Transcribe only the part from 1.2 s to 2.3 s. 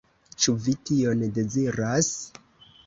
deziras?